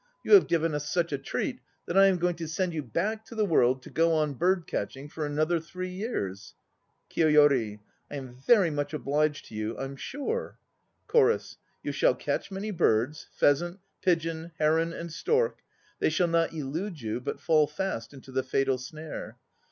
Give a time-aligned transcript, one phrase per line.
[0.23, 3.23] You have given us such a treat that I am going to send you back
[3.25, 6.55] to the world to go on bird catching for another three years.
[7.11, 7.77] KIYOYORI.
[8.09, 10.57] I am very much obliged to you, I'm sure.
[11.05, 11.57] CHORUS.
[11.83, 15.59] You shall catch many birds, Pheasant, pigeon, heron and stork.
[15.99, 19.37] They shall not elude you, but fall Fast into the fatal snare.